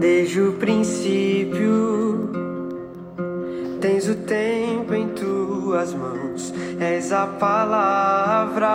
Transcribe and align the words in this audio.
Desde 0.00 0.40
o 0.40 0.54
princípio, 0.54 2.32
tens 3.80 4.08
o 4.08 4.16
tempo 4.16 4.92
em 4.92 5.06
tuas 5.10 5.94
mãos, 5.94 6.52
és 6.80 7.12
a 7.12 7.28
palavra, 7.28 8.66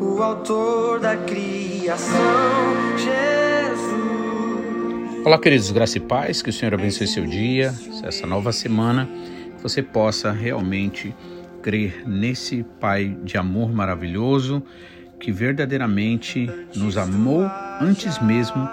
o 0.00 0.22
autor 0.22 1.00
da 1.00 1.16
criação, 1.16 2.16
Jesus. 2.96 3.96
Olá, 5.26 5.36
queridos, 5.36 5.72
graça 5.72 5.98
e 5.98 6.00
paz, 6.00 6.40
que 6.40 6.50
o 6.50 6.52
Senhor 6.52 6.74
abençoe 6.74 7.08
seu 7.08 7.26
dia, 7.26 7.74
essa 8.04 8.24
nova 8.24 8.52
semana, 8.52 9.10
que 9.56 9.62
você 9.62 9.82
possa 9.82 10.30
realmente 10.30 11.12
crer 11.60 12.04
nesse 12.06 12.64
Pai 12.78 13.16
de 13.24 13.36
amor 13.36 13.72
maravilhoso 13.72 14.62
que 15.18 15.32
verdadeiramente 15.32 16.48
nos 16.76 16.96
amou 16.96 17.50
antes 17.80 18.22
mesmo 18.22 18.68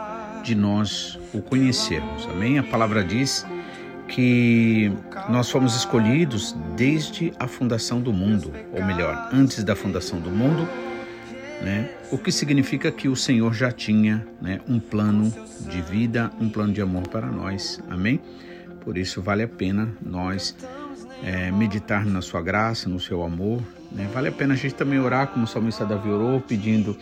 de 0.46 0.54
nós 0.54 1.20
o 1.34 1.42
conhecermos. 1.42 2.28
Amém? 2.28 2.60
A 2.60 2.64
palavra 2.64 3.04
diz 3.04 3.46
que 4.08 4.92
nós 5.28 5.50
fomos 5.50 5.76
escolhidos 5.76 6.56
desde 6.78 7.34
a 7.40 7.48
fundação 7.48 8.00
do 8.00 8.14
mundo, 8.14 8.54
ou 8.72 8.86
melhor, 8.86 9.30
antes 9.34 9.64
da 9.64 9.76
fundação 9.76 10.20
do 10.20 10.30
mundo, 10.30 10.70
né? 11.62 11.90
O 12.12 12.18
que 12.18 12.32
significa 12.32 12.92
que 12.92 13.08
o 13.08 13.16
Senhor 13.16 13.54
já 13.54 13.72
tinha 13.72 14.26
né, 14.40 14.60
um 14.68 14.80
plano 14.80 15.34
de 15.62 15.82
vida, 15.82 16.32
um 16.40 16.48
plano 16.48 16.72
de 16.72 16.82
amor 16.82 17.08
para 17.08 17.28
nós. 17.28 17.82
Amém? 17.90 18.22
Por 18.82 18.98
isso 18.98 19.22
vale 19.22 19.42
a 19.42 19.48
pena 19.48 19.90
nós 20.06 20.56
é, 21.24 21.50
meditar 21.52 22.06
na 22.06 22.22
sua 22.22 22.42
graça, 22.42 22.88
no 22.88 23.00
seu 23.00 23.24
amor. 23.24 23.64
Né? 23.92 24.08
Vale 24.14 24.28
a 24.28 24.32
pena 24.32 24.54
a 24.54 24.58
gente 24.58 24.76
também 24.76 25.00
orar, 25.00 25.28
como 25.28 25.46
o 25.46 25.48
salmista 25.48 25.86
Davi 25.86 26.10
orou, 26.10 26.40
pedindo 26.40 26.96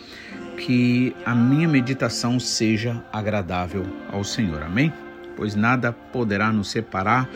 que 0.58 1.16
a 1.26 1.34
minha 1.36 1.68
meditação 1.68 2.40
seja 2.40 3.04
agradável 3.12 3.86
ao 4.12 4.24
Senhor. 4.24 4.62
Amém? 4.64 4.92
Pois 5.36 5.56
nada 5.56 5.92
poderá 5.92 6.52
nos 6.52 6.70
separar 6.70 7.30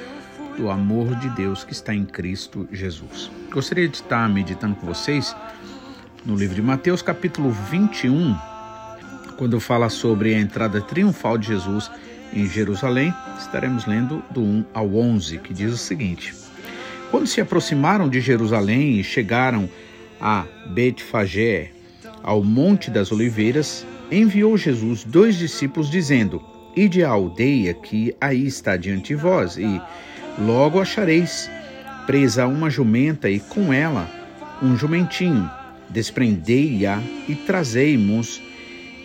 do 0.57 0.69
amor 0.69 1.15
de 1.15 1.29
Deus 1.29 1.63
que 1.63 1.73
está 1.73 1.93
em 1.93 2.05
Cristo 2.05 2.67
Jesus. 2.71 3.29
Gostaria 3.51 3.87
de 3.87 3.97
estar 3.97 4.27
meditando 4.27 4.75
com 4.75 4.87
vocês 4.87 5.35
no 6.25 6.35
livro 6.35 6.55
de 6.55 6.61
Mateus, 6.61 7.01
capítulo 7.01 7.51
21, 7.51 8.35
quando 9.37 9.59
fala 9.59 9.89
sobre 9.89 10.33
a 10.33 10.39
entrada 10.39 10.81
triunfal 10.81 11.37
de 11.37 11.47
Jesus 11.47 11.91
em 12.33 12.47
Jerusalém. 12.47 13.13
Estaremos 13.37 13.85
lendo 13.85 14.23
do 14.31 14.41
1 14.41 14.65
ao 14.73 14.95
11, 14.95 15.37
que 15.39 15.53
diz 15.53 15.71
o 15.73 15.77
seguinte: 15.77 16.33
quando 17.11 17.27
se 17.27 17.39
aproximaram 17.39 18.09
de 18.09 18.19
Jerusalém 18.19 18.99
e 18.99 19.03
chegaram 19.03 19.69
a 20.19 20.45
Betfagé, 20.67 21.71
ao 22.23 22.43
Monte 22.43 22.89
das 22.91 23.11
Oliveiras, 23.11 23.85
enviou 24.11 24.57
Jesus 24.57 25.03
dois 25.03 25.35
discípulos, 25.35 25.89
dizendo: 25.89 26.41
Ide 26.75 27.03
à 27.03 27.09
aldeia 27.09 27.73
que 27.73 28.15
aí 28.19 28.45
está 28.45 28.77
diante 28.77 29.09
de 29.09 29.15
vós, 29.15 29.57
e 29.57 29.81
logo 30.39 30.79
achareis 30.79 31.49
presa 32.05 32.47
uma 32.47 32.69
jumenta 32.69 33.29
e 33.29 33.39
com 33.39 33.73
ela 33.73 34.09
um 34.61 34.75
jumentinho. 34.77 35.49
Desprendei-a 35.89 37.01
e 37.27 37.35
trazei-mos. 37.35 38.41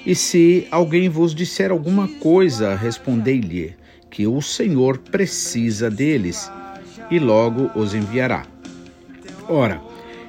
E 0.04 0.14
se 0.14 0.66
alguém 0.70 1.08
vos 1.08 1.34
disser 1.34 1.70
alguma 1.70 2.08
coisa, 2.08 2.74
respondei-lhe 2.74 3.74
que 4.10 4.26
o 4.26 4.40
Senhor 4.42 4.98
precisa 4.98 5.90
deles 5.90 6.50
e 7.10 7.18
logo 7.18 7.70
os 7.74 7.94
enviará. 7.94 8.44
Ora, 9.48 9.80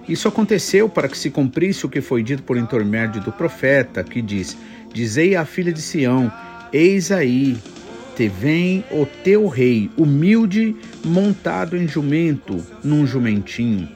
isso 0.08 0.28
aconteceu 0.28 0.90
para 0.90 1.08
que 1.08 1.18
se 1.18 1.30
cumprisse 1.30 1.86
o 1.86 1.90
que 1.90 2.02
foi 2.02 2.24
dito 2.24 2.44
por 2.44 2.58
intermédio 2.58 3.22
do 3.22 3.32
profeta, 3.32 4.04
que 4.04 4.22
diz: 4.22 4.58
Dizei 4.94 5.36
à 5.36 5.46
filha 5.46 5.72
de 5.72 5.82
Sião: 5.82 6.32
Eis 6.74 7.12
aí, 7.12 7.58
te 8.16 8.28
vem 8.28 8.84
o 8.92 9.06
teu 9.06 9.48
rei, 9.48 9.90
humilde, 9.98 10.76
montado 11.06 11.78
em 11.78 11.88
jumento, 11.88 12.62
num 12.84 13.08
jumentinho, 13.08 13.88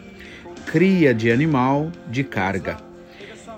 cria 0.66 1.14
de 1.14 1.30
animal 1.30 1.92
de 2.10 2.24
carga. 2.24 2.78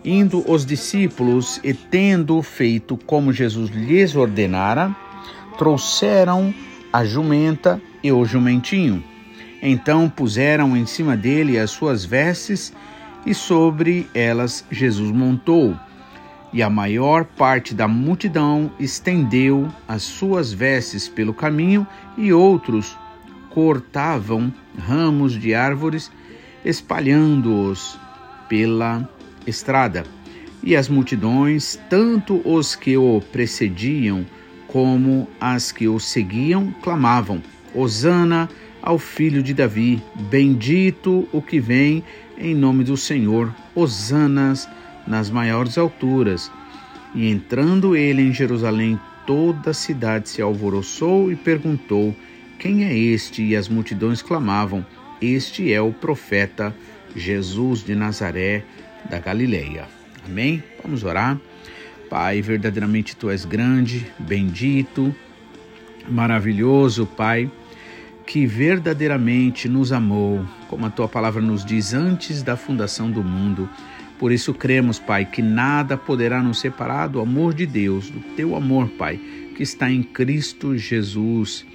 Indo 0.03 0.50
os 0.50 0.66
discípulos 0.66 1.59
e 1.63 1.74
tendo 1.74 2.41
feito 2.41 2.97
como 2.97 3.34
Jesus 3.34 3.69
lhes 3.69 4.16
ordenara, 4.16 4.95
trouxeram 5.57 6.53
a 6.91 7.03
jumenta 7.03 7.81
e 8.01 8.12
o 8.12 8.25
jumentinho 8.25 9.03
então 9.62 10.09
puseram 10.09 10.75
em 10.75 10.86
cima 10.86 11.18
dele 11.18 11.59
as 11.59 11.72
suas 11.72 12.06
vestes 12.06 12.74
e 13.25 13.34
sobre 13.34 14.08
elas 14.14 14.66
Jesus 14.72 15.12
montou. 15.12 15.75
E 16.52 16.64
a 16.64 16.70
maior 16.70 17.25
parte 17.25 17.75
da 17.75 17.88
multidão 17.88 18.72
estendeu 18.80 19.69
as 19.88 20.02
suas 20.02 20.52
vestes 20.52 21.08
pelo 21.08 21.34
caminho, 21.34 21.86
e 22.18 22.34
outros 22.34 22.98
cortavam 23.52 24.52
ramos 24.78 25.34
de 25.34 25.53
árvores, 25.53 26.12
espalhando-os 26.66 28.00
pela 28.48 29.08
estrada. 29.46 30.03
E 30.64 30.75
as 30.75 30.90
multidões, 30.90 31.80
tanto 31.90 32.42
os 32.44 32.75
que 32.75 32.98
o 32.98 33.22
precediam 33.31 34.25
como 34.68 35.28
as 35.40 35.72
que 35.72 35.88
o 35.88 36.00
seguiam, 36.00 36.74
clamavam: 36.81 37.42
Hosana! 37.75 38.50
Ao 38.81 38.97
filho 38.97 39.44
de 39.44 39.53
Davi: 39.53 40.01
Bendito 40.29 41.28
o 41.31 41.41
que 41.41 41.59
vem 41.59 42.03
em 42.38 42.56
nome 42.56 42.84
do 42.84 42.95
Senhor, 42.95 43.53
hosanas 43.75 44.67
nas 45.06 45.29
maiores 45.29 45.78
alturas. 45.78 46.51
E 47.13 47.29
entrando 47.29 47.95
ele 47.95 48.22
em 48.22 48.34
Jerusalém, 48.34 49.00
toda 49.25 49.72
a 49.72 49.73
cidade 49.73 50.29
se 50.29 50.41
alvoroçou 50.41 51.31
e 51.31 51.35
perguntou: 51.35 52.16
Quem 52.57 52.85
é 52.85 52.97
este? 52.97 53.44
E 53.44 53.56
as 53.56 53.68
multidões 53.68 54.22
clamavam: 54.22 54.85
Este 55.22 55.73
é 55.73 55.81
o 55.81 55.91
profeta 55.91 56.75
Jesus 57.16 57.84
de 57.84 57.95
Nazaré 57.95 58.63
da 59.09 59.19
Galileia. 59.19 59.88
Amém? 60.25 60.63
Vamos 60.84 61.03
orar. 61.03 61.39
Pai, 62.09 62.41
verdadeiramente 62.41 63.16
tu 63.16 63.29
és 63.29 63.45
grande, 63.45 64.07
bendito, 64.18 65.13
maravilhoso, 66.07 67.06
Pai 67.06 67.50
que 68.29 68.45
verdadeiramente 68.45 69.67
nos 69.67 69.91
amou, 69.91 70.45
como 70.67 70.85
a 70.85 70.90
tua 70.91 71.07
palavra 71.07 71.41
nos 71.41 71.66
diz, 71.66 71.95
antes 71.95 72.44
da 72.44 72.56
fundação 72.56 73.09
do 73.09 73.23
mundo. 73.23 73.67
Por 74.19 74.31
isso 74.31 74.53
cremos, 74.53 75.00
Pai, 75.00 75.25
que 75.25 75.41
nada 75.41 75.97
poderá 75.97 76.39
nos 76.44 76.59
separar 76.59 77.07
do 77.07 77.19
amor 77.19 77.56
de 77.56 77.66
Deus, 77.66 78.12
do 78.12 78.19
teu 78.35 78.56
amor, 78.56 78.88
Pai, 78.88 79.19
que 79.56 79.63
está 79.63 79.89
em 79.89 80.03
Cristo 80.03 80.78
Jesus. 80.78 81.66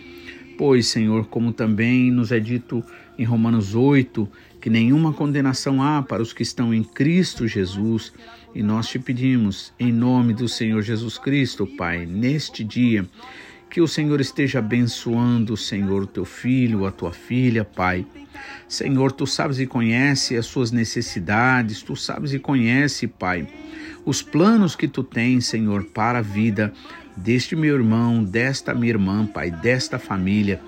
Pois, 0.56 0.86
Senhor, 0.86 1.26
como 1.26 1.52
também 1.52 2.12
nos 2.12 2.30
é 2.30 2.38
dito 2.38 2.84
em 3.18 3.24
Romanos 3.24 3.74
8, 3.74 4.28
que 4.60 4.70
nenhuma 4.70 5.12
condenação 5.12 5.82
há 5.82 6.04
para 6.04 6.22
os 6.22 6.32
que 6.32 6.44
estão 6.44 6.72
em 6.72 6.84
Cristo 6.84 7.48
Jesus, 7.48 8.12
e 8.54 8.62
nós 8.62 8.86
te 8.86 9.00
pedimos, 9.00 9.74
em 9.76 9.90
nome 9.90 10.32
do 10.32 10.48
Senhor 10.48 10.82
Jesus 10.82 11.18
Cristo, 11.18 11.66
Pai, 11.66 12.06
neste 12.06 12.62
dia, 12.62 13.04
que 13.74 13.80
o 13.80 13.88
Senhor 13.88 14.20
esteja 14.20 14.60
abençoando, 14.60 15.56
Senhor, 15.56 16.06
teu 16.06 16.24
filho, 16.24 16.86
a 16.86 16.92
tua 16.92 17.12
filha, 17.12 17.64
Pai. 17.64 18.06
Senhor, 18.68 19.10
tu 19.10 19.26
sabes 19.26 19.58
e 19.58 19.66
conhece 19.66 20.36
as 20.36 20.46
suas 20.46 20.70
necessidades, 20.70 21.82
tu 21.82 21.96
sabes 21.96 22.32
e 22.32 22.38
conhece, 22.38 23.08
Pai, 23.08 23.48
os 24.04 24.22
planos 24.22 24.76
que 24.76 24.86
tu 24.86 25.02
tens, 25.02 25.46
Senhor, 25.46 25.82
para 25.86 26.20
a 26.20 26.22
vida 26.22 26.72
deste 27.16 27.56
meu 27.56 27.74
irmão, 27.74 28.22
desta 28.22 28.72
minha 28.72 28.90
irmã, 28.90 29.26
Pai, 29.26 29.50
desta 29.50 29.98
família. 29.98 30.60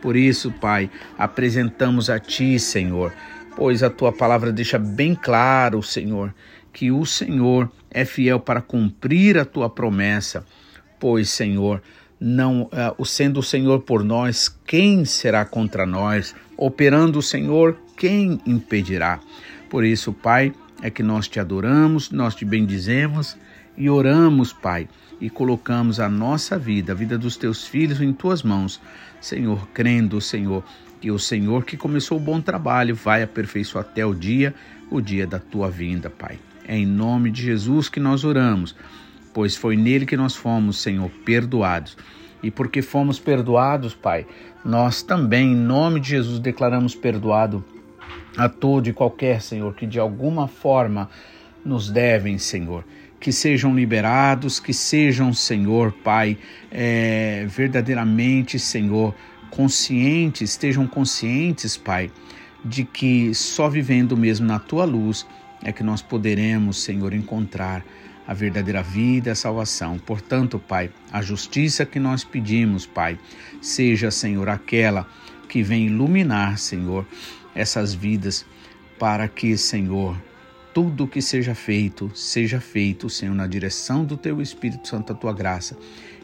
Por 0.00 0.16
isso, 0.16 0.50
Pai, 0.50 0.90
apresentamos 1.18 2.08
a 2.08 2.18
Ti, 2.18 2.58
Senhor, 2.58 3.12
pois 3.54 3.82
a 3.82 3.90
Tua 3.90 4.10
palavra 4.10 4.50
deixa 4.50 4.78
bem 4.78 5.14
claro, 5.14 5.82
Senhor, 5.82 6.34
que 6.72 6.90
o 6.90 7.04
Senhor 7.04 7.70
é 7.90 8.06
fiel 8.06 8.40
para 8.40 8.62
cumprir 8.62 9.36
a 9.36 9.44
Tua 9.44 9.68
promessa. 9.68 10.46
Pois, 10.98 11.28
Senhor, 11.28 11.82
não 12.24 12.70
uh, 12.98 13.04
sendo 13.04 13.40
o 13.40 13.42
Senhor 13.42 13.82
por 13.82 14.02
nós, 14.02 14.48
quem 14.66 15.04
será 15.04 15.44
contra 15.44 15.84
nós? 15.84 16.34
Operando 16.56 17.18
o 17.18 17.22
Senhor, 17.22 17.76
quem 17.98 18.40
impedirá? 18.46 19.20
Por 19.68 19.84
isso, 19.84 20.10
Pai, 20.10 20.54
é 20.80 20.88
que 20.88 21.02
nós 21.02 21.28
te 21.28 21.38
adoramos, 21.38 22.10
nós 22.10 22.34
te 22.34 22.46
bendizemos 22.46 23.36
e 23.76 23.90
oramos, 23.90 24.54
Pai, 24.54 24.88
e 25.20 25.28
colocamos 25.28 26.00
a 26.00 26.08
nossa 26.08 26.58
vida, 26.58 26.92
a 26.92 26.94
vida 26.94 27.18
dos 27.18 27.36
teus 27.36 27.66
filhos 27.66 28.00
em 28.00 28.14
tuas 28.14 28.42
mãos, 28.42 28.80
Senhor, 29.20 29.68
crendo, 29.74 30.18
Senhor, 30.18 30.64
que 31.02 31.10
o 31.10 31.18
Senhor 31.18 31.62
que 31.66 31.76
começou 31.76 32.16
o 32.16 32.22
bom 32.22 32.40
trabalho 32.40 32.94
vai 32.94 33.22
aperfeiçoar 33.22 33.84
até 33.84 34.06
o 34.06 34.14
dia, 34.14 34.54
o 34.90 34.98
dia 34.98 35.26
da 35.26 35.38
tua 35.38 35.70
vinda, 35.70 36.08
Pai. 36.08 36.38
É 36.66 36.74
em 36.74 36.86
nome 36.86 37.30
de 37.30 37.42
Jesus 37.42 37.90
que 37.90 38.00
nós 38.00 38.24
oramos 38.24 38.74
pois 39.34 39.56
foi 39.56 39.76
nele 39.76 40.06
que 40.06 40.16
nós 40.16 40.34
fomos, 40.36 40.80
Senhor, 40.80 41.10
perdoados. 41.24 41.96
E 42.42 42.50
porque 42.50 42.80
fomos 42.80 43.18
perdoados, 43.18 43.94
Pai, 43.94 44.26
nós 44.64 45.02
também, 45.02 45.52
em 45.52 45.56
nome 45.56 45.98
de 46.00 46.10
Jesus, 46.10 46.38
declaramos 46.38 46.94
perdoado 46.94 47.64
a 48.36 48.48
todo 48.48 48.88
e 48.88 48.92
qualquer, 48.92 49.42
Senhor, 49.42 49.74
que 49.74 49.86
de 49.86 49.98
alguma 49.98 50.46
forma 50.46 51.10
nos 51.64 51.90
devem, 51.90 52.38
Senhor. 52.38 52.84
que 53.18 53.32
sejam 53.32 53.74
liberados, 53.74 54.60
que 54.60 54.74
sejam, 54.74 55.32
Senhor, 55.32 55.92
Pai, 56.04 56.36
é, 56.70 57.46
verdadeiramente, 57.48 58.58
Senhor, 58.58 59.14
conscientes, 59.50 60.50
estejam 60.50 60.86
conscientes, 60.86 61.74
Pai, 61.74 62.10
de 62.62 62.84
que 62.84 63.34
só 63.34 63.66
vivendo 63.66 64.14
mesmo 64.14 64.46
na 64.46 64.58
tua 64.58 64.84
luz 64.84 65.26
é 65.62 65.72
que 65.72 65.82
nós 65.82 66.02
poderemos, 66.02 66.82
Senhor, 66.82 67.14
encontrar 67.14 67.82
a 68.26 68.34
verdadeira 68.34 68.82
vida, 68.82 69.32
a 69.32 69.34
salvação. 69.34 69.98
Portanto, 69.98 70.58
Pai, 70.58 70.90
a 71.12 71.22
justiça 71.22 71.84
que 71.84 71.98
nós 71.98 72.24
pedimos, 72.24 72.86
Pai, 72.86 73.18
seja, 73.60 74.10
Senhor, 74.10 74.48
aquela 74.48 75.06
que 75.48 75.62
vem 75.62 75.86
iluminar, 75.86 76.58
Senhor, 76.58 77.06
essas 77.54 77.94
vidas, 77.94 78.44
para 78.98 79.28
que, 79.28 79.56
Senhor, 79.56 80.16
tudo 80.72 81.06
que 81.06 81.22
seja 81.22 81.54
feito, 81.54 82.10
seja 82.14 82.60
feito, 82.60 83.08
Senhor, 83.08 83.34
na 83.34 83.46
direção 83.46 84.04
do 84.04 84.16
Teu 84.16 84.40
Espírito 84.40 84.88
Santo, 84.88 85.12
a 85.12 85.16
Tua 85.16 85.32
graça. 85.32 85.76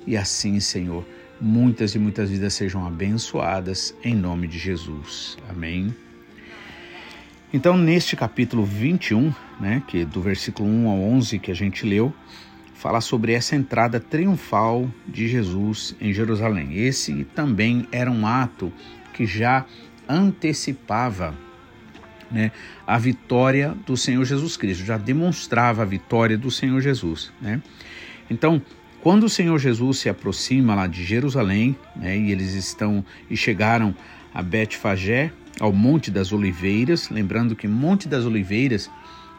E 0.07 0.17
assim, 0.17 0.59
Senhor, 0.59 1.07
muitas 1.41 1.95
e 1.95 1.99
muitas 1.99 2.31
vidas 2.31 2.55
sejam 2.55 2.85
abençoadas 2.85 3.95
em 4.03 4.15
nome 4.15 4.49
de 4.49 4.59
Jesus. 4.59 5.37
Amém. 5.49 5.95
Então, 7.53 7.77
neste 7.77 8.15
capítulo 8.15 8.65
21, 8.65 9.35
né, 9.59 9.83
que 9.89 10.05
do 10.05 10.21
versículo 10.21 10.69
1 10.69 10.89
ao 10.89 11.01
11 11.01 11.39
que 11.41 11.51
a 11.51 11.55
gente 11.55 11.85
leu, 11.85 12.15
fala 12.75 13.01
sobre 13.01 13.33
essa 13.33 13.57
entrada 13.57 13.99
triunfal 13.99 14.89
de 15.07 15.27
Jesus 15.27 15.97
em 16.01 16.13
Jerusalém. 16.13 16.79
Esse 16.79 17.25
também 17.35 17.89
era 17.91 18.09
um 18.09 18.25
ato 18.25 18.73
que 19.13 19.27
já 19.27 19.67
antecipava 20.09 21.35
né, 22.31 22.53
a 22.87 22.97
vitória 22.99 23.77
do 23.85 23.97
Senhor 23.97 24.25
Jesus 24.25 24.57
Cristo, 24.57 24.85
já 24.85 24.97
demonstrava 24.97 25.83
a 25.83 25.85
vitória 25.85 26.39
do 26.39 26.53
Senhor 26.53 26.81
Jesus. 26.81 27.33
Né? 27.41 27.61
Então, 28.31 28.63
quando 29.03 29.25
o 29.25 29.29
Senhor 29.29 29.59
Jesus 29.59 29.99
se 29.99 30.09
aproxima 30.09 30.77
lá 30.77 30.87
de 30.87 31.03
Jerusalém, 31.03 31.77
né, 31.97 32.17
e 32.17 32.31
eles 32.31 32.55
estão 32.55 33.05
e 33.29 33.37
chegaram 33.37 33.93
a 34.33 34.41
Betfagé, 34.41 35.33
ao 35.59 35.73
Monte 35.73 36.11
das 36.11 36.33
Oliveiras, 36.33 37.09
lembrando 37.11 37.57
que 37.57 37.67
Monte 37.67 38.09
das 38.09 38.25
Oliveiras 38.25 38.91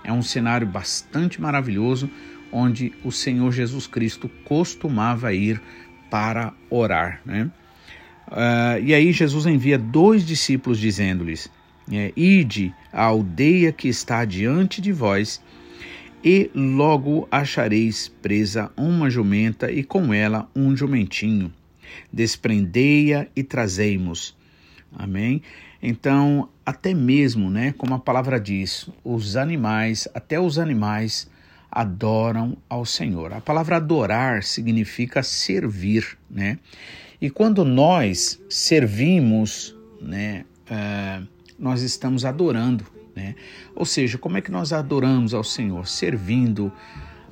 é 0.03 0.11
um 0.11 0.21
cenário 0.21 0.67
bastante 0.67 1.39
maravilhoso 1.39 2.09
onde 2.51 2.93
o 3.03 3.11
Senhor 3.11 3.51
Jesus 3.51 3.87
Cristo 3.87 4.29
costumava 4.43 5.33
ir 5.33 5.61
para 6.09 6.53
orar. 6.69 7.21
Né? 7.25 7.49
Uh, 8.27 8.83
e 8.83 8.93
aí 8.93 9.11
Jesus 9.11 9.45
envia 9.45 9.77
dois 9.77 10.25
discípulos 10.25 10.77
dizendo-lhes: 10.77 11.49
é, 11.91 12.11
Ide 12.15 12.73
à 12.91 13.03
aldeia 13.03 13.71
que 13.71 13.87
está 13.87 14.25
diante 14.25 14.81
de 14.81 14.91
vós, 14.91 15.41
e 16.23 16.51
logo 16.53 17.27
achareis 17.31 18.07
presa 18.21 18.71
uma 18.77 19.09
jumenta 19.09 19.71
e 19.71 19.83
com 19.83 20.13
ela 20.13 20.49
um 20.55 20.75
jumentinho. 20.75 21.51
Desprendei-a 22.11 23.27
e 23.35 23.43
trazei-mos. 23.43 24.37
Amém? 24.93 25.41
Então, 25.81 26.49
até 26.65 26.93
mesmo, 26.93 27.49
né, 27.49 27.73
como 27.77 27.95
a 27.95 27.99
palavra 27.99 28.39
diz, 28.39 28.87
os 29.03 29.35
animais, 29.35 30.07
até 30.13 30.39
os 30.39 30.59
animais 30.59 31.27
adoram 31.71 32.57
ao 32.69 32.85
Senhor. 32.85 33.33
A 33.33 33.41
palavra 33.41 33.77
adorar 33.77 34.43
significa 34.43 35.23
servir, 35.23 36.17
né? 36.29 36.59
E 37.19 37.29
quando 37.29 37.63
nós 37.63 38.41
servimos, 38.49 39.75
né, 40.01 40.43
uh, 40.69 41.25
nós 41.57 41.81
estamos 41.81 42.25
adorando, 42.25 42.85
né? 43.15 43.35
Ou 43.75 43.85
seja, 43.85 44.17
como 44.17 44.37
é 44.37 44.41
que 44.41 44.51
nós 44.51 44.73
adoramos 44.73 45.33
ao 45.33 45.43
Senhor? 45.43 45.87
Servindo 45.87 46.71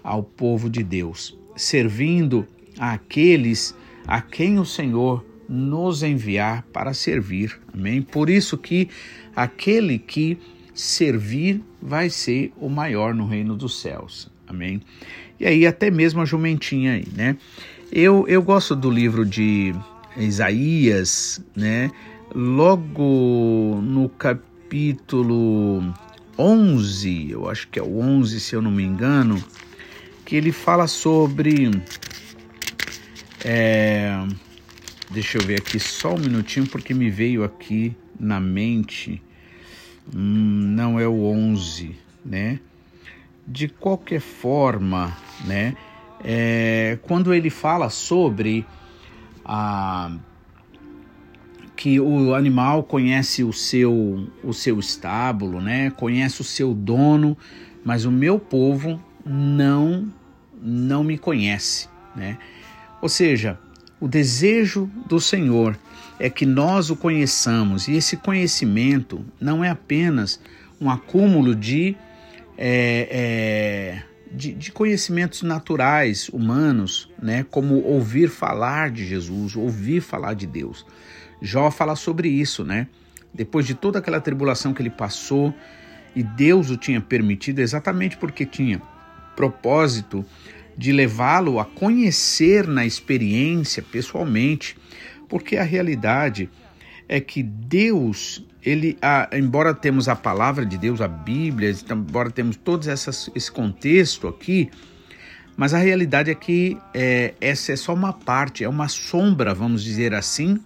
ao 0.04 0.24
povo 0.24 0.70
de 0.70 0.84
Deus, 0.84 1.38
servindo 1.56 2.48
àqueles 2.80 3.76
a 4.08 4.22
quem 4.22 4.58
o 4.58 4.66
Senhor 4.66 5.26
nos 5.50 6.04
enviar 6.04 6.62
para 6.72 6.94
servir. 6.94 7.60
Amém? 7.74 8.02
Por 8.02 8.30
isso 8.30 8.58
que 8.58 8.90
aquele 9.36 9.98
que 9.98 10.38
servir 10.74 11.62
vai 11.82 12.10
ser 12.10 12.54
o 12.58 12.70
maior 12.70 13.16
no 13.16 13.26
reino 13.26 13.56
dos 13.56 13.82
céus. 13.82 14.30
Amém? 14.48 14.82
E 15.40 15.46
aí 15.46 15.66
até 15.66 15.90
mesmo 15.90 16.22
a 16.22 16.26
jumentinha 16.26 16.94
aí, 16.94 17.08
né? 17.16 17.36
Eu, 17.92 18.26
eu 18.28 18.42
gosto 18.42 18.76
do 18.76 18.90
livro 18.90 19.26
de 19.26 19.74
Isaías, 20.16 21.44
né? 21.56 21.90
logo 22.34 23.80
no 23.82 24.10
capítulo 24.10 25.94
11, 26.38 27.32
eu 27.32 27.50
acho 27.50 27.68
que 27.68 27.80
é 27.80 27.84
o 27.84 28.00
11 28.00 28.40
se 28.40 28.56
eu 28.56 28.62
não 28.62 28.72
me 28.72 28.84
engano, 28.84 29.44
que 30.26 30.36
ele 30.36 30.52
fala 30.52 30.88
sobre. 30.88 31.72
É, 33.44 34.12
deixa 35.10 35.38
eu 35.38 35.46
ver 35.46 35.60
aqui 35.60 35.80
só 35.80 36.16
um 36.16 36.20
minutinho, 36.20 36.68
porque 36.68 36.94
me 36.94 37.10
veio 37.10 37.44
aqui 37.44 37.96
na 38.20 38.40
mente. 38.40 39.22
Hum, 40.16 40.74
não 40.76 41.00
é 41.00 41.08
o 41.08 41.26
11, 41.26 41.96
né? 42.26 42.60
De 43.48 43.68
qualquer 43.68 44.22
forma, 44.22 45.16
né? 45.46 45.76
É, 46.24 47.00
quando 47.04 47.34
ele 47.34 47.50
fala 47.50 47.90
sobre 47.90 48.66
a 49.46 50.12
que 51.76 51.98
o 51.98 52.36
animal 52.36 52.84
conhece 52.84 53.42
o 53.42 53.54
seu 53.54 54.28
o 54.44 54.54
seu 54.54 54.80
estábulo, 54.80 55.62
né? 55.62 55.90
Conhece 55.92 56.42
o 56.42 56.44
seu 56.44 56.74
dono, 56.74 57.38
mas 57.86 58.04
o 58.04 58.12
meu 58.12 58.38
povo 58.38 59.02
não 59.26 60.12
não 60.62 61.06
me 61.06 61.18
conhece, 61.18 61.88
né? 62.14 62.38
Ou 63.02 63.08
seja, 63.08 63.58
o 64.00 64.08
desejo 64.08 64.90
do 65.08 65.20
Senhor 65.20 65.78
é 66.20 66.30
que 66.30 66.46
nós 66.46 66.90
o 66.90 66.96
conheçamos 66.96 67.88
e 67.88 67.96
esse 67.96 68.18
conhecimento 68.18 69.26
não 69.40 69.64
é 69.64 69.70
apenas 69.70 70.40
um 70.80 70.90
acúmulo 70.90 71.56
de, 71.56 71.96
é, 72.58 73.08
é, 73.12 74.04
de, 74.32 74.54
de, 74.54 74.72
conhecimentos 74.72 75.42
naturais, 75.42 76.30
humanos, 76.30 77.10
né? 77.22 77.46
como 77.50 77.84
ouvir 77.84 78.30
falar 78.30 78.90
de 78.90 79.06
Jesus, 79.06 79.56
ouvir 79.56 80.02
falar 80.02 80.34
de 80.34 80.48
Deus. 80.48 80.86
Jó 81.42 81.72
fala 81.72 81.96
sobre 81.96 82.30
isso, 82.30 82.64
né? 82.64 82.88
Depois 83.34 83.66
de 83.66 83.74
toda 83.74 84.00
aquela 84.00 84.20
tribulação 84.20 84.74
que 84.74 84.82
ele 84.82 84.90
passou, 84.90 85.54
e 86.16 86.24
Deus 86.24 86.70
o 86.70 86.78
tinha 86.78 87.00
permitido 87.00 87.60
exatamente 87.60 88.18
porque 88.18 88.46
tinha 88.46 88.82
propósito 89.36 90.26
de 90.80 90.94
levá-lo 90.94 91.60
a 91.60 91.66
conhecer 91.66 92.66
na 92.66 92.86
experiência 92.86 93.84
pessoalmente, 93.84 94.78
porque 95.28 95.58
a 95.58 95.64
realidade 95.64 96.50
é 97.06 97.20
que 97.20 97.44
Deus, 97.44 98.42
ele, 98.64 98.98
a, 99.02 99.30
embora 99.34 99.74
temos 99.74 100.08
a 100.08 100.16
palavra 100.16 100.66
de 100.66 100.78
Deus, 100.78 101.02
a 101.02 101.08
Bíblia, 101.10 101.76
embora 101.92 102.32
temos 102.32 102.56
todo 102.56 102.88
esse 102.90 103.52
contexto 103.52 104.26
aqui, 104.26 104.72
mas 105.58 105.74
a 105.74 105.80
realidade 105.80 106.32
é 106.32 106.36
que 106.36 106.78
é, 106.94 107.34
essa 107.42 107.74
é 107.74 107.76
só 107.76 107.94
uma 107.94 108.14
parte, 108.14 108.64
é 108.64 108.70
uma 108.70 108.88
sombra, 108.88 109.54
vamos 109.54 109.84
dizer 109.84 110.14
assim, 110.14 110.62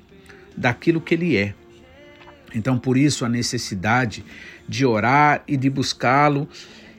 daquilo 0.56 1.02
que 1.02 1.16
ele 1.16 1.36
é. 1.36 1.56
Então, 2.54 2.78
por 2.78 2.98
isso, 2.98 3.26
a 3.26 3.30
necessidade 3.30 4.24
de 4.70 4.86
orar 4.86 5.42
e 5.48 5.58
de 5.58 5.72
buscá-lo 5.72 6.48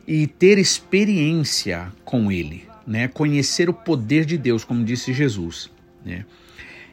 e 0.05 0.27
ter 0.27 0.59
experiência 0.59 1.93
com 2.05 2.33
ele, 2.33 2.67
né? 2.87 3.09
Conhecer 3.09 3.69
o 3.69 3.75
poder 3.75 4.25
de 4.25 4.37
Deus, 4.37 4.65
como 4.65 4.85
disse 4.85 5.13
Jesus, 5.13 5.71
né? 6.05 6.25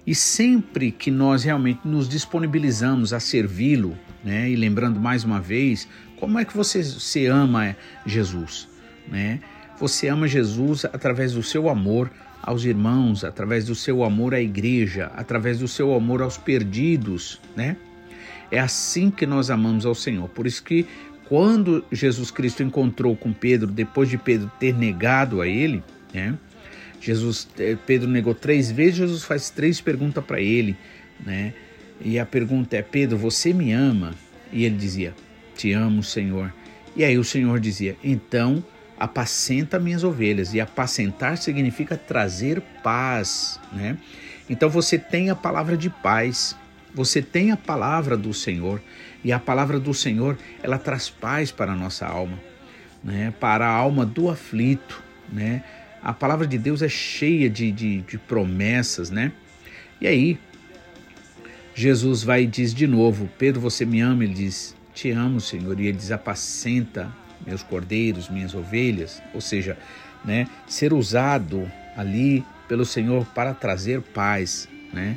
E 0.06 0.16
sempre 0.16 0.92
que 0.92 1.12
nós 1.12 1.44
realmente 1.44 1.82
nos 1.86 2.10
disponibilizamos 2.10 3.14
a 3.14 3.20
servi-lo, 3.20 3.98
né? 4.24 4.50
E 4.50 4.56
lembrando 4.56 5.00
mais 5.00 5.24
uma 5.24 5.40
vez, 5.40 5.88
como 6.20 6.40
é 6.40 6.46
que 6.46 6.56
você 6.56 6.84
se 6.84 7.26
ama 7.28 7.76
Jesus, 8.06 8.68
né? 9.08 9.40
Você 9.80 10.08
ama 10.08 10.28
Jesus 10.28 10.86
através 10.86 11.34
do 11.34 11.44
seu 11.44 11.70
amor, 11.70 12.12
aos 12.42 12.66
irmãos, 12.66 13.24
através 13.24 13.66
do 13.66 13.76
seu 13.76 14.04
amor 14.04 14.34
à 14.34 14.42
igreja, 14.42 15.12
através 15.16 15.60
do 15.60 15.68
seu 15.68 15.94
amor 15.94 16.22
aos 16.22 16.38
perdidos, 16.38 17.40
né? 17.56 17.78
É 18.50 18.60
assim 18.60 19.10
que 19.10 19.26
nós 19.26 19.50
amamos 19.50 19.86
ao 19.86 19.96
Senhor. 19.96 20.28
Por 20.30 20.46
isso 20.46 20.64
que 20.64 20.86
quando 21.32 21.86
Jesus 21.90 22.30
Cristo 22.30 22.62
encontrou 22.62 23.16
com 23.16 23.32
Pedro, 23.32 23.68
depois 23.68 24.10
de 24.10 24.18
Pedro 24.18 24.52
ter 24.60 24.76
negado 24.76 25.40
a 25.40 25.48
ele, 25.48 25.82
né? 26.14 26.38
Jesus, 27.00 27.48
eh, 27.58 27.78
Pedro 27.88 28.10
negou 28.10 28.36
três 28.36 28.70
vezes, 28.70 28.96
Jesus 28.96 29.24
faz 29.24 29.50
três 29.50 29.80
perguntas 29.80 30.22
para 30.26 30.42
ele, 30.42 30.76
né? 31.26 31.54
E 32.02 32.20
a 32.20 32.26
pergunta 32.26 32.76
é: 32.76 32.82
Pedro, 32.82 33.18
você 33.18 33.54
me 33.54 33.72
ama? 33.72 34.14
E 34.52 34.66
ele 34.66 34.76
dizia: 34.76 35.16
Te 35.56 35.72
amo, 35.72 36.04
Senhor. 36.04 36.54
E 36.98 37.02
aí 37.02 37.18
o 37.18 37.24
Senhor 37.24 37.62
dizia: 37.62 37.96
Então 38.04 38.62
apacenta 39.00 39.80
minhas 39.80 40.04
ovelhas. 40.04 40.54
E 40.54 40.60
apacentar 40.60 41.38
significa 41.38 41.96
trazer 41.96 42.62
paz, 42.84 43.58
né? 43.72 43.98
Então 44.50 44.70
você 44.70 45.00
tem 45.00 45.30
a 45.30 45.36
palavra 45.36 45.78
de 45.78 45.90
paz, 45.90 46.58
você 46.94 47.22
tem 47.22 47.52
a 47.52 47.58
palavra 47.58 48.18
do 48.18 48.34
Senhor, 48.34 48.82
e 49.24 49.32
a 49.32 49.40
palavra 49.40 49.80
do 49.80 49.94
Senhor, 49.94 50.38
ela 50.64 50.78
traz 50.78 51.10
paz 51.10 51.52
para 51.52 51.74
a 51.74 51.76
nossa 51.76 52.08
alma, 52.08 52.40
né? 53.04 53.34
Para 53.40 53.68
a 53.68 53.72
alma 53.72 54.06
do 54.06 54.30
aflito, 54.30 55.02
né? 55.32 55.64
A 56.02 56.14
palavra 56.14 56.48
de 56.48 56.58
Deus 56.58 56.82
é 56.82 56.90
cheia 56.90 57.50
de, 57.50 57.72
de, 57.72 58.02
de 58.02 58.18
promessas, 58.18 59.12
né? 59.12 59.32
E 60.00 60.08
aí, 60.08 60.40
Jesus 61.76 62.24
vai 62.24 62.44
e 62.44 62.48
diz 62.48 62.74
de 62.74 62.88
novo: 62.88 63.30
Pedro, 63.38 63.62
você 63.62 63.86
me 63.86 64.02
ama? 64.02 64.24
Ele 64.24 64.34
diz: 64.34 64.76
Te 64.94 65.12
amo, 65.12 65.40
Senhor. 65.40 65.80
E 65.80 65.88
ele 65.88 65.98
diz: 65.98 66.12
Apacenta 66.12 67.12
meus 67.46 67.62
cordeiros, 67.62 68.30
minhas 68.30 68.56
ovelhas. 68.56 69.22
Ou 69.34 69.42
seja, 69.42 69.78
né, 70.26 70.48
ser 70.68 70.94
usado 70.94 71.72
ali 71.96 72.44
pelo 72.68 72.86
Senhor 72.86 73.26
para 73.28 73.54
trazer 73.54 74.02
paz, 74.02 74.68
né? 74.92 75.16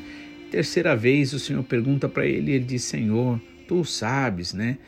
Terceira 0.51 0.95
vez 0.95 1.33
o 1.33 1.39
Senhor 1.39 1.63
pergunta 1.65 2.09
para 2.09 2.27
ele, 2.27 2.53
ele 2.53 2.65
diz: 2.65 2.85
Senhor, 2.85 3.41
tu 3.67 3.85
sabes, 3.85 4.53
né? 4.53 4.79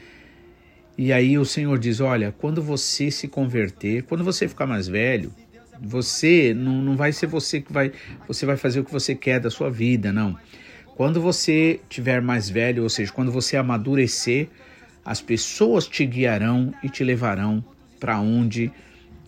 E 0.99 1.13
aí 1.13 1.37
o 1.39 1.45
Senhor 1.45 1.79
diz: 1.79 2.01
Olha, 2.01 2.35
quando 2.37 2.63
você 2.63 3.11
se 3.11 3.29
converter, 3.29 4.03
quando 4.05 4.25
você 4.25 4.49
ficar 4.49 4.67
mais 4.67 4.89
velho, 4.89 5.33
você 5.81 6.55
não, 6.55 6.81
não 6.83 6.97
vai 6.97 7.13
ser 7.13 7.27
você 7.27 7.61
que 7.61 7.73
vai, 7.73 7.93
você 8.27 8.47
vai 8.47 8.57
fazer 8.57 8.81
o 8.81 8.85
que 8.85 8.93
você 8.93 9.15
quer 9.15 9.41
da 9.41 9.51
sua 9.51 9.71
vida, 9.71 10.13
não. 10.13 10.37
Quando 10.95 11.21
você 11.21 11.81
tiver 11.91 12.23
mais 12.23 12.49
velho, 12.49 12.83
ou 12.83 12.89
seja, 12.89 13.13
quando 13.13 13.31
você 13.31 13.57
amadurecer, 13.57 14.49
as 15.05 15.21
pessoas 15.21 15.87
te 15.87 16.07
guiarão 16.07 16.73
e 16.83 16.89
te 16.89 17.05
levarão 17.05 17.63
para 18.01 18.19
onde 18.19 18.73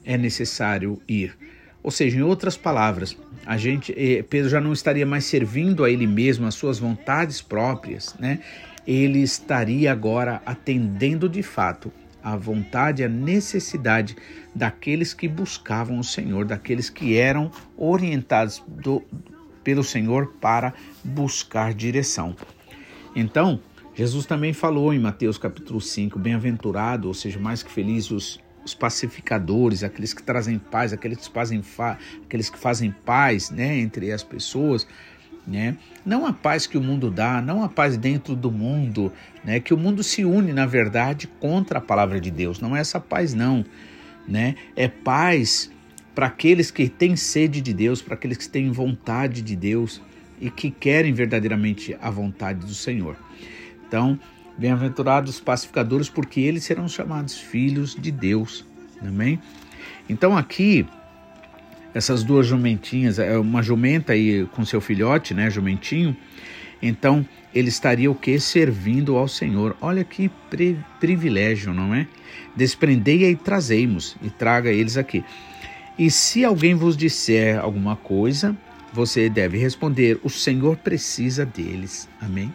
é 0.05 0.17
necessário 0.17 1.01
ir. 1.07 1.37
Ou 1.83 1.91
seja, 1.91 2.17
em 2.17 2.23
outras 2.23 2.57
palavras, 2.57 3.17
a 3.47 3.57
gente 3.57 3.95
eh, 3.97 4.23
Pedro 4.23 4.49
já 4.49 4.61
não 4.61 4.73
estaria 4.73 5.07
mais 5.07 5.25
servindo 5.25 5.85
a 5.85 5.91
ele 5.91 6.07
mesmo, 6.07 6.47
as 6.47 6.55
suas 6.55 6.79
vontades 6.79 7.41
próprias, 7.41 8.15
né? 8.19 8.41
Ele 8.89 9.19
estaria 9.19 9.93
agora 9.93 10.41
atendendo 10.47 11.29
de 11.29 11.43
fato 11.43 11.93
a 12.23 12.35
vontade, 12.35 13.05
a 13.05 13.09
necessidade 13.09 14.17
daqueles 14.55 15.13
que 15.13 15.29
buscavam 15.29 15.99
o 15.99 16.05
Senhor, 16.05 16.47
daqueles 16.47 16.89
que 16.89 17.15
eram 17.15 17.51
orientados 17.77 18.63
do, 18.67 19.03
pelo 19.63 19.85
Senhor 19.85 20.35
para 20.41 20.73
buscar 21.05 21.75
direção. 21.75 22.35
Então, 23.15 23.61
Jesus 23.95 24.25
também 24.25 24.55
falou 24.55 24.95
em 24.95 24.99
Mateus 24.99 25.37
capítulo 25.37 25.83
5, 25.83 26.19
bem-aventurado, 26.19 27.09
ou 27.09 27.15
seja, 27.15 27.39
mais 27.39 27.63
que 27.63 27.71
felizes 27.71 28.11
os, 28.11 28.41
os 28.65 28.73
pacificadores, 28.73 29.85
aqueles 29.85 30.15
que 30.15 30.23
trazem 30.23 30.59
paz, 30.59 30.95
aqueles 30.95 31.29
que 31.29 31.35
fazem, 31.35 31.63
aqueles 32.25 32.49
que 32.49 32.59
fazem 32.59 32.91
paz 33.05 33.51
né, 33.51 33.77
entre 33.79 34.11
as 34.13 34.23
pessoas, 34.23 34.87
né? 35.49 35.77
Não 36.05 36.27
a 36.27 36.33
paz 36.33 36.67
que 36.67 36.77
o 36.77 36.81
mundo 36.81 37.11
dá, 37.11 37.41
não 37.41 37.65
a 37.65 37.69
paz 37.69 37.97
dentro 37.97 38.37
do 38.37 38.51
mundo, 38.53 39.11
né? 39.43 39.59
Que 39.59 39.73
o 39.73 39.79
mundo 39.79 40.03
se 40.03 40.25
une, 40.25 40.53
na 40.53 40.67
verdade, 40.67 41.27
contra 41.41 41.79
a 41.79 41.83
palavra 41.83 42.21
de 42.21 42.31
Deus. 42.31 42.61
Não 42.61 42.77
é 42.77 42.81
essa 42.81 43.01
paz, 43.01 43.33
não, 43.33 43.65
né? 44.27 44.55
É 44.77 44.87
paz 44.87 45.71
para 46.15 46.27
aqueles 46.27 46.71
que 46.71 46.89
têm 46.89 47.17
sede 47.17 47.61
de 47.61 47.73
Deus, 47.73 48.03
para 48.03 48.15
aqueles 48.15 48.37
que 48.37 48.49
têm 48.49 48.71
vontade 48.71 49.41
de 49.41 49.57
Deus 49.57 50.03
e 50.41 50.51
que 50.51 50.71
querem 50.71 51.13
verdadeiramente 51.15 51.97
a 52.01 52.11
vontade 52.11 52.61
do 52.61 52.75
Senhor. 52.75 53.17
Então, 53.87 54.19
bem-aventurados 54.59 55.37
os 55.37 55.41
pacificadores, 55.41 56.11
porque 56.11 56.41
eles 56.41 56.65
serão 56.65 56.89
chamados 56.89 57.39
filhos 57.39 57.95
de 57.95 58.11
Deus. 58.11 58.67
Amém? 59.01 59.41
Então, 60.09 60.37
aqui 60.37 60.87
essas 61.99 62.23
duas 62.23 62.47
jumentinhas, 62.47 63.19
é 63.19 63.37
uma 63.37 63.61
jumenta 63.61 64.13
aí 64.13 64.47
com 64.53 64.65
seu 64.65 64.81
filhote, 64.81 65.35
né, 65.35 65.51
jumentinho. 65.51 66.17
Então, 66.81 67.27
ele 67.53 67.69
estaria 67.69 68.09
o 68.09 68.15
que? 68.15 68.39
Servindo 68.39 69.17
ao 69.17 69.27
Senhor. 69.27 69.77
Olha 69.81 70.05
que 70.05 70.31
pri 70.49 70.79
privilégio, 71.01 71.75
não 71.75 71.93
é? 71.93 72.07
Desprendei 72.55 73.29
e 73.29 73.35
trazemos, 73.35 74.17
e 74.23 74.31
traga 74.31 74.71
eles 74.71 74.97
aqui. 74.97 75.25
E 75.99 76.09
se 76.09 76.45
alguém 76.45 76.77
vos 76.77 76.97
disser 76.97 77.59
alguma 77.59 77.97
coisa, 77.97 78.57
você 78.93 79.29
deve 79.29 79.59
responder: 79.59 80.21
O 80.23 80.31
Senhor 80.31 80.77
precisa 80.77 81.45
deles. 81.45 82.09
Amém? 82.21 82.55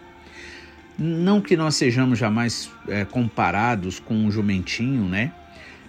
Não 0.98 1.40
que 1.40 1.54
nós 1.54 1.74
sejamos 1.74 2.18
jamais 2.18 2.70
é, 2.88 3.04
comparados 3.04 3.98
com 3.98 4.14
um 4.14 4.30
jumentinho, 4.30 5.04
né? 5.04 5.32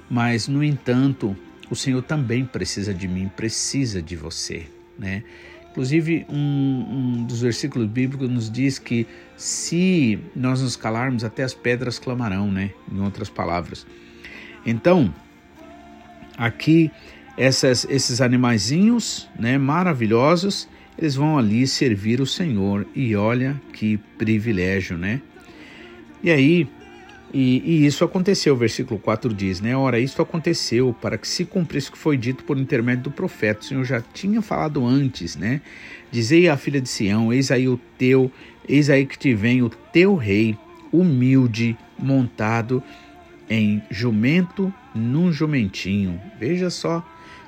Mas, 0.09 0.47
no 0.47 0.61
entanto, 0.61 1.37
o 1.69 1.75
Senhor 1.75 2.01
também 2.01 2.45
precisa 2.45 2.93
de 2.93 3.07
mim, 3.07 3.29
precisa 3.35 4.01
de 4.01 4.15
você, 4.15 4.67
né? 4.97 5.23
Inclusive, 5.71 6.25
um, 6.29 6.37
um, 6.37 7.23
dos 7.25 7.41
versículos 7.41 7.85
bíblicos 7.89 8.29
nos 8.29 8.49
diz 8.49 8.79
que 8.79 9.05
se 9.35 10.17
nós 10.33 10.61
nos 10.61 10.77
calarmos, 10.77 11.25
até 11.25 11.43
as 11.43 11.53
pedras 11.53 11.99
clamarão, 11.99 12.49
né? 12.49 12.71
Em 12.89 13.01
outras 13.01 13.29
palavras. 13.29 13.85
Então, 14.65 15.13
aqui, 16.37 16.89
essas, 17.37 17.85
esses 17.89 18.21
animaizinhos, 18.21 19.27
né, 19.37 19.57
maravilhosos, 19.57 20.69
eles 20.97 21.15
vão 21.15 21.37
ali 21.37 21.67
servir 21.67 22.21
o 22.21 22.25
Senhor. 22.25 22.87
E 22.95 23.13
olha 23.13 23.59
que 23.73 23.97
privilégio, 24.17 24.97
né? 24.97 25.21
E 26.23 26.31
aí, 26.31 26.69
e, 27.33 27.61
e, 27.65 27.85
isso 27.85 28.03
aconteceu, 28.03 28.53
o 28.53 28.57
versículo 28.57 28.99
4 28.99 29.33
diz, 29.33 29.59
né? 29.59 29.75
Ora, 29.75 29.99
isto 29.99 30.21
aconteceu 30.21 30.95
para 31.01 31.17
que 31.17 31.27
se 31.27 31.43
cumprisse 31.43 31.89
o 31.89 31.91
que 31.93 31.97
foi 31.97 32.17
dito 32.17 32.43
por 32.43 32.57
intermédio 32.57 33.05
do 33.05 33.11
profeta. 33.11 33.61
O 33.61 33.63
Senhor 33.63 33.83
já 33.83 34.01
tinha 34.01 34.41
falado 34.41 34.85
antes, 34.85 35.35
né? 35.35 35.61
Dizei 36.11 36.47
à 36.47 36.55
filha 36.55 36.79
de 36.79 36.87
Sião: 36.87 37.33
Eis 37.33 37.51
aí 37.51 37.67
o 37.67 37.79
teu, 37.97 38.31
eis 38.69 38.89
aí 38.89 39.05
que 39.05 39.17
te 39.17 39.33
vem 39.33 39.61
o 39.61 39.69
teu 39.69 40.15
rei, 40.15 40.57
humilde, 40.91 41.77
montado 41.97 42.81
em 43.49 43.81
jumento 43.89 44.73
num 44.93 45.31
jumentinho. 45.31 46.21
Veja 46.39 46.69
só, 46.69 47.05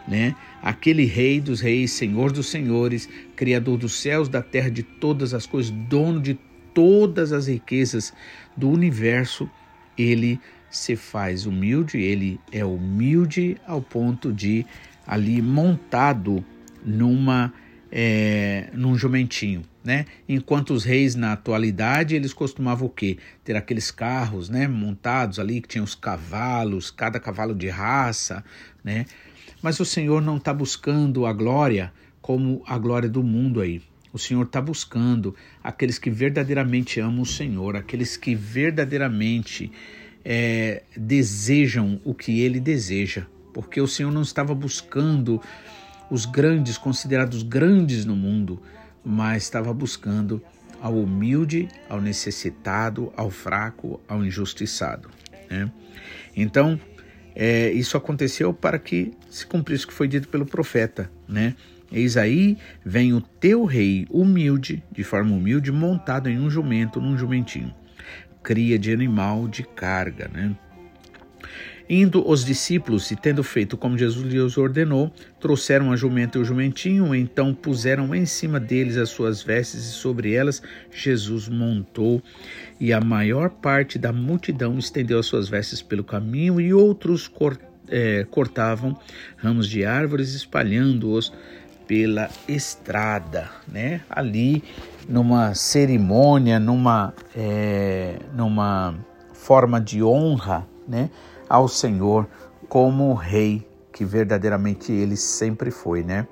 né? 0.08 0.36
Aquele 0.62 1.06
rei 1.06 1.40
dos 1.40 1.62
reis, 1.62 1.92
senhor 1.92 2.32
dos 2.32 2.48
senhores, 2.48 3.08
criador 3.36 3.78
dos 3.78 4.02
céus, 4.02 4.28
da 4.28 4.42
terra, 4.42 4.70
de 4.70 4.84
todas 4.84 5.34
as 5.34 5.46
coisas, 5.46 5.72
dono 5.72 6.20
de 6.20 6.38
todas 6.74 7.32
as 7.32 7.48
riquezas 7.48 8.14
do 8.56 8.70
universo 8.70 9.50
ele 9.98 10.40
se 10.70 10.96
faz 10.96 11.46
humilde, 11.46 11.98
ele 11.98 12.40
é 12.52 12.64
humilde 12.64 13.58
ao 13.66 13.82
ponto 13.82 14.32
de 14.32 14.66
ali 15.06 15.42
montado 15.42 16.44
numa 16.86 17.54
é, 17.90 18.70
num 18.74 18.98
jumentinho, 18.98 19.64
né? 19.84 20.06
Enquanto 20.28 20.72
os 20.72 20.84
reis 20.84 21.16
na 21.16 21.32
atualidade 21.32 22.16
eles 22.16 22.34
costumavam 22.34 22.88
o 22.88 22.90
quê? 22.90 23.18
Ter 23.44 23.56
aqueles 23.56 23.90
carros, 23.92 24.50
né? 24.50 24.68
Montados 24.68 25.40
ali 25.40 25.62
que 25.62 25.70
tinham 25.70 25.86
os 25.86 25.96
cavalos, 25.96 26.92
cada 26.92 27.20
cavalo 27.20 27.56
de 27.56 27.70
raça, 27.70 28.44
né? 28.84 29.06
Mas 29.62 29.80
o 29.80 29.86
Senhor 29.86 30.22
não 30.22 30.38
está 30.38 30.54
buscando 30.54 31.26
a 31.26 31.34
glória 31.34 31.94
como 32.22 32.62
a 32.68 32.78
glória 32.78 33.10
do 33.10 33.24
mundo 33.24 33.62
aí. 33.62 33.82
O 34.18 34.20
Senhor 34.20 34.46
está 34.46 34.60
buscando 34.60 35.36
aqueles 35.64 36.00
que 36.00 36.10
verdadeiramente 36.10 37.00
amam 37.00 37.22
o 37.22 37.26
Senhor, 37.26 37.76
aqueles 37.76 38.18
que 38.18 38.34
verdadeiramente 38.34 39.72
é, 40.26 40.82
desejam 40.98 42.02
o 42.04 42.16
que 42.16 42.42
Ele 42.42 42.60
deseja, 42.60 43.28
porque 43.54 43.80
o 43.80 43.88
Senhor 43.88 44.12
não 44.12 44.24
estava 44.24 44.56
buscando 44.56 45.40
os 46.10 46.26
grandes, 46.26 46.80
considerados 46.80 47.44
grandes 47.44 48.06
no 48.06 48.16
mundo, 48.16 48.60
mas 49.06 49.44
estava 49.44 49.72
buscando 49.72 50.42
ao 50.82 50.98
humilde, 50.98 51.68
ao 51.88 52.02
necessitado, 52.02 53.14
ao 53.16 53.30
fraco, 53.30 54.02
ao 54.08 54.26
injustiçado. 54.26 55.12
Né? 55.48 55.72
Então, 56.36 56.80
é, 57.36 57.70
isso 57.72 57.96
aconteceu 57.96 58.52
para 58.52 58.80
que 58.80 59.14
se 59.30 59.46
cumprisse 59.46 59.86
o 59.86 59.90
que 59.90 59.94
foi 59.94 60.08
dito 60.08 60.28
pelo 60.28 60.44
profeta, 60.44 61.08
né? 61.28 61.56
Eis 61.92 62.18
aí 62.18 62.58
vem 62.86 63.14
o 63.14 63.22
teu 63.22 63.66
rei 63.66 64.06
humilde, 64.10 64.84
de 64.92 65.04
forma 65.04 65.34
humilde, 65.34 65.72
montado 65.72 66.30
em 66.30 66.40
um 66.40 66.50
jumento, 66.50 67.00
num 67.00 67.18
jumentinho, 67.18 67.74
cria 68.44 68.78
de 68.78 68.92
animal 68.92 69.48
de 69.48 69.64
carga, 69.64 70.30
né? 70.34 70.56
Indo 71.90 72.30
os 72.30 72.44
discípulos 72.44 73.10
e 73.12 73.16
tendo 73.16 73.42
feito 73.42 73.78
como 73.78 73.98
Jesus 73.98 74.28
lhes 74.28 74.58
ordenou, 74.58 75.10
trouxeram 75.40 75.90
a 75.94 75.96
jumenta 75.96 76.38
e 76.38 76.42
o 76.42 76.44
jumentinho, 76.44 77.16
então 77.16 77.54
puseram 77.54 78.14
em 78.14 78.26
cima 78.26 78.60
deles 78.60 78.98
as 78.98 79.08
suas 79.08 79.42
vestes 79.42 79.86
e 79.86 79.92
sobre 79.94 80.34
elas 80.34 80.62
Jesus 80.92 81.48
montou. 81.48 82.22
E 82.78 82.92
a 82.92 83.00
maior 83.00 83.50
parte 83.50 83.98
da 83.98 84.12
multidão 84.12 84.78
estendeu 84.78 85.18
as 85.18 85.28
suas 85.28 85.48
vestes 85.48 85.82
pelo 85.82 86.04
caminho 86.04 86.60
e 86.60 86.74
outros 86.74 87.32
é, 87.88 88.26
cortavam 88.30 89.00
ramos 89.38 89.66
de 89.66 89.86
árvores 89.86 90.34
espalhando-os 90.34 91.32
pela 91.88 92.30
estrada, 92.48 93.50
né? 93.68 94.02
Ali 94.10 94.64
numa 95.08 95.56
cerimônia, 95.56 96.60
numa, 96.60 97.14
é, 97.36 98.20
numa 98.34 98.96
forma 99.34 99.80
de 99.80 100.04
honra, 100.04 100.68
né? 100.88 101.10
Ao 101.50 101.68
Senhor 101.68 102.28
como 102.68 103.14
rei 103.14 103.66
que 103.92 104.06
verdadeiramente 104.06 104.92
ele 104.92 105.16
sempre 105.16 105.72
foi, 105.72 106.04
né? 106.04 106.28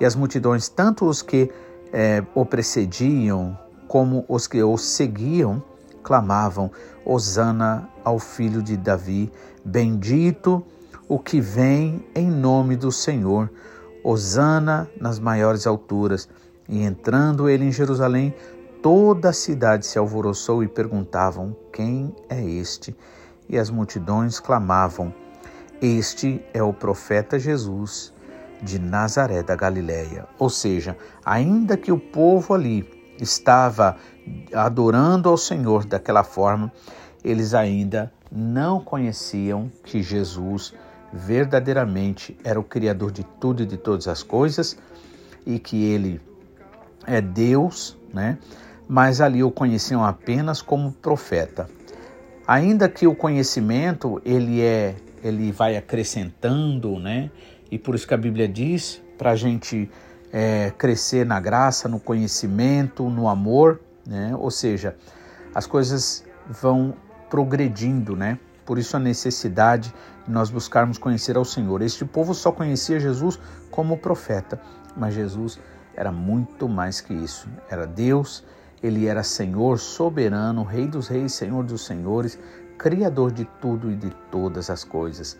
E 0.00 0.04
as 0.04 0.14
multidões, 0.14 0.68
tanto 0.68 1.04
os 1.06 1.20
que 1.20 1.50
é, 1.92 2.24
o 2.34 2.46
precediam 2.46 3.58
como 3.86 4.24
os 4.28 4.46
que 4.46 4.62
o 4.62 4.76
seguiam, 4.78 5.62
clamavam: 6.02 6.70
Hosana 7.04 7.88
ao 8.02 8.18
filho 8.18 8.62
de 8.62 8.76
Davi, 8.76 9.30
bendito 9.64 10.64
o 11.08 11.18
que 11.18 11.40
vem 11.40 12.04
em 12.14 12.30
nome 12.30 12.76
do 12.76 12.90
Senhor. 12.90 13.50
Hosana 14.04 14.88
nas 15.00 15.18
maiores 15.18 15.66
alturas. 15.66 16.28
E 16.68 16.82
entrando 16.82 17.48
ele 17.48 17.64
em 17.64 17.72
Jerusalém, 17.72 18.34
toda 18.82 19.30
a 19.30 19.32
cidade 19.32 19.86
se 19.86 19.98
alvoroçou 19.98 20.62
e 20.62 20.68
perguntavam: 20.68 21.56
Quem 21.72 22.14
é 22.28 22.44
este? 22.44 22.94
E 23.48 23.58
as 23.58 23.70
multidões 23.70 24.38
clamavam: 24.38 25.12
Este 25.80 26.44
é 26.52 26.62
o 26.62 26.72
profeta 26.72 27.38
Jesus 27.38 28.12
de 28.62 28.78
Nazaré 28.78 29.42
da 29.42 29.56
Galiléia. 29.56 30.26
Ou 30.38 30.50
seja, 30.50 30.96
ainda 31.24 31.76
que 31.76 31.90
o 31.90 31.98
povo 31.98 32.54
ali 32.54 32.88
estava 33.18 33.96
adorando 34.54 35.28
ao 35.28 35.36
Senhor 35.36 35.84
daquela 35.84 36.24
forma, 36.24 36.72
eles 37.22 37.54
ainda 37.54 38.12
não 38.30 38.80
conheciam 38.80 39.70
que 39.82 40.02
Jesus 40.02 40.74
verdadeiramente 41.14 42.36
era 42.42 42.58
o 42.58 42.64
Criador 42.64 43.12
de 43.12 43.22
tudo 43.40 43.62
e 43.62 43.66
de 43.66 43.76
todas 43.76 44.08
as 44.08 44.22
coisas 44.22 44.76
e 45.46 45.60
que 45.60 45.84
ele 45.84 46.20
é 47.06 47.20
Deus, 47.20 47.96
né? 48.12 48.36
Mas 48.88 49.20
ali 49.20 49.42
o 49.42 49.50
conheciam 49.50 50.04
apenas 50.04 50.60
como 50.60 50.92
profeta. 50.92 51.68
Ainda 52.46 52.88
que 52.88 53.06
o 53.06 53.14
conhecimento 53.14 54.20
ele 54.24 54.60
é, 54.60 54.96
ele 55.22 55.52
vai 55.52 55.76
acrescentando, 55.76 56.98
né? 56.98 57.30
E 57.70 57.78
por 57.78 57.94
isso 57.94 58.06
que 58.08 58.14
a 58.14 58.18
Bíblia 58.18 58.48
diz 58.48 59.00
para 59.16 59.30
a 59.30 59.36
gente 59.36 59.88
é, 60.32 60.72
crescer 60.76 61.24
na 61.24 61.38
graça, 61.38 61.88
no 61.88 62.00
conhecimento, 62.00 63.08
no 63.08 63.28
amor, 63.28 63.80
né? 64.04 64.34
Ou 64.36 64.50
seja, 64.50 64.96
as 65.54 65.64
coisas 65.64 66.24
vão 66.48 66.94
progredindo, 67.30 68.16
né? 68.16 68.38
Por 68.64 68.78
isso 68.78 68.96
a 68.96 69.00
necessidade 69.00 69.94
de 70.26 70.32
nós 70.32 70.50
buscarmos 70.50 70.98
conhecer 70.98 71.36
ao 71.36 71.44
Senhor. 71.44 71.82
Este 71.82 72.04
povo 72.04 72.34
só 72.34 72.50
conhecia 72.50 72.98
Jesus 72.98 73.38
como 73.70 73.98
profeta, 73.98 74.60
mas 74.96 75.14
Jesus 75.14 75.58
era 75.94 76.10
muito 76.10 76.68
mais 76.68 77.00
que 77.00 77.12
isso. 77.12 77.48
Era 77.68 77.86
Deus, 77.86 78.44
ele 78.82 79.06
era 79.06 79.22
Senhor 79.22 79.78
soberano, 79.78 80.62
Rei 80.62 80.86
dos 80.86 81.08
reis, 81.08 81.32
Senhor 81.34 81.64
dos 81.64 81.84
senhores, 81.84 82.38
Criador 82.78 83.32
de 83.32 83.44
tudo 83.60 83.90
e 83.90 83.94
de 83.94 84.10
todas 84.30 84.68
as 84.70 84.82
coisas. 84.82 85.38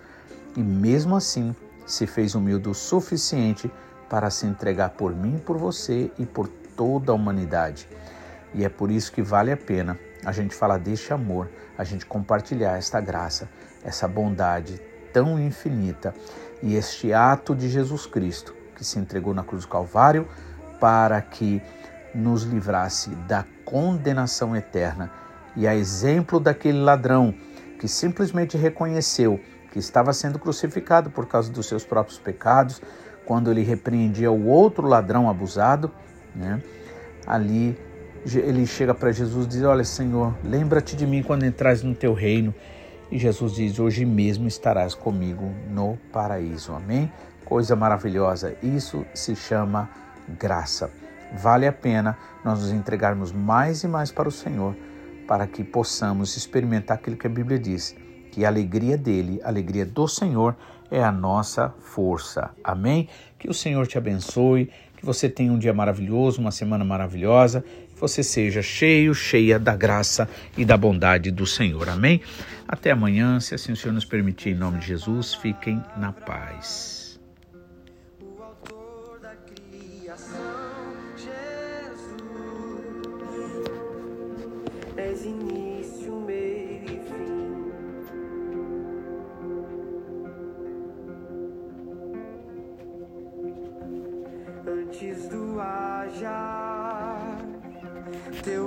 E 0.57 0.63
mesmo 0.63 1.17
assim, 1.17 1.55
se 1.85 2.07
fez 2.07 2.35
humilde 2.35 2.69
o 2.69 2.75
suficiente 2.75 3.71
para 4.09 4.31
se 4.31 4.47
entregar 4.47 4.91
por 4.91 5.15
mim, 5.15 5.39
por 5.45 5.59
você 5.59 6.11
e 6.19 6.25
por 6.25 6.49
toda 6.77 7.13
a 7.13 7.15
humanidade. 7.15 7.89
E 8.55 8.65
é 8.65 8.69
por 8.69 8.91
isso 8.91 9.13
que 9.13 9.23
vale 9.23 9.51
a 9.51 9.57
pena 9.57 9.99
a 10.25 10.33
gente 10.33 10.55
falar 10.55 10.79
deste 10.79 11.13
amor, 11.13 11.51
a 11.77 11.85
gente 11.85 12.07
compartilhar 12.07 12.77
esta 12.77 13.01
graça, 13.01 13.49
essa 13.85 14.09
bondade 14.09 14.81
tão 15.13 15.39
infinita 15.39 16.15
e 16.63 16.75
este 16.75 17.13
ato 17.13 17.55
de 17.55 17.69
Jesus 17.69 18.07
Cristo 18.07 18.55
que 18.75 18.85
se 18.85 18.99
entregou 18.99 19.33
na 19.35 19.45
cruz 19.45 19.65
do 19.65 19.69
Calvário 19.69 20.27
para 20.81 21.21
que 21.21 21.63
nos 22.15 22.43
livrasse 22.43 23.11
da 23.11 23.45
condenação 23.65 24.57
eterna. 24.57 25.11
E 25.57 25.67
a 25.67 25.75
exemplo 25.75 26.41
daquele 26.41 26.81
ladrão 26.81 27.35
que 27.79 27.87
simplesmente 27.87 28.57
reconheceu 28.57 29.41
que 29.71 29.79
estava 29.79 30.13
sendo 30.13 30.39
crucificado 30.39 31.11
por 31.11 31.27
causa 31.27 31.51
dos 31.51 31.67
seus 31.67 31.85
próprios 31.85 32.19
pecados, 32.19 32.81
quando 33.27 33.51
ele 33.51 33.63
repreendia 33.63 34.31
o 34.31 34.47
outro 34.47 34.87
ladrão 34.87 35.29
abusado, 35.29 35.91
né? 36.35 36.63
ali 37.27 37.77
ele 38.35 38.67
chega 38.67 38.95
para 38.95 39.13
Jesus 39.13 39.47
e 39.47 39.49
diz: 39.49 39.63
Olha, 39.63 39.85
Senhor, 39.85 40.35
lembra-te 40.43 40.97
de 40.97 41.07
mim 41.07 41.23
quando 41.23 41.45
entras 41.45 41.83
no 41.83 41.95
teu 41.95 42.15
reino. 42.15 42.55
E 43.11 43.19
Jesus 43.19 43.55
diz: 43.55 43.79
Hoje 43.79 44.05
mesmo 44.05 44.49
estarás 44.49 44.95
comigo 44.95 45.53
no 45.71 45.99
paraíso. 46.13 46.73
Amém? 46.73 47.13
Coisa 47.45 47.77
maravilhosa. 47.77 48.57
Isso 48.63 49.05
se 49.13 49.37
chama 49.37 49.91
graça. 50.39 50.91
Vale 51.35 51.67
a 51.67 51.73
pena 51.73 52.17
nós 52.45 52.61
nos 52.61 52.73
entregarmos 52.73 53.33
mais 53.33 53.83
e 53.83 53.89
mais 53.89 54.11
para 54.11 54.29
o 54.29 54.33
Senhor, 54.33 54.75
para 55.27 55.47
que 55.47 55.65
possamos 55.65 56.37
experimentar 56.37 56.97
aquilo 56.97 57.17
que 57.17 57.27
a 57.27 57.31
Bíblia 57.31 57.59
diz, 57.59 57.95
que 58.31 58.45
a 58.45 58.49
alegria 58.49 58.97
dele, 58.97 59.41
a 59.43 59.49
alegria 59.49 59.85
do 59.85 60.07
Senhor 60.07 60.57
é 60.91 61.03
a 61.03 61.11
nossa 61.11 61.75
força. 61.81 62.51
Amém? 62.63 63.09
Que 63.39 63.51
o 63.51 63.55
Senhor 63.55 63.87
te 63.87 63.99
abençoe, 63.99 64.71
que 64.97 65.05
você 65.05 65.29
tenha 65.29 65.53
um 65.53 65.59
dia 65.59 65.75
maravilhoso, 65.75 66.41
uma 66.41 66.51
semana 66.51 66.85
maravilhosa, 66.85 67.65
você 68.09 68.23
seja 68.23 68.61
cheio, 68.61 69.15
cheia 69.15 69.59
da 69.59 69.75
graça 69.75 70.29
e 70.59 70.65
da 70.65 70.77
bondade 70.77 71.31
do 71.31 71.47
Senhor. 71.47 71.89
Amém? 71.89 72.21
Até 72.69 72.91
amanhã, 72.91 73.41
se 73.41 73.55
assim 73.55 73.73
o 73.73 73.77
Senhor 73.77 73.95
nos 73.95 74.05
permitir, 74.05 74.51
em 74.51 74.55
nome 74.55 74.79
de 74.79 74.87
Jesus, 74.89 75.35
fiquem 75.35 75.83
na 75.97 76.13
paz. 76.13 77.19
És 84.97 85.25
início, 85.25 85.64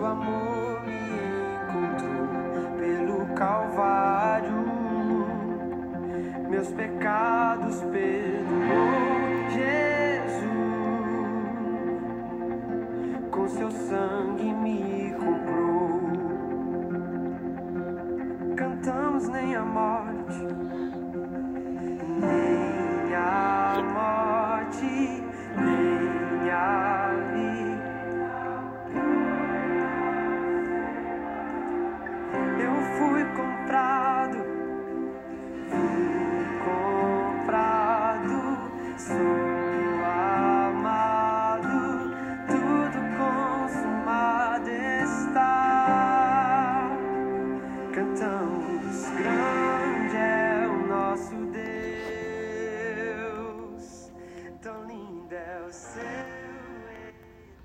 amor 0.08 0.47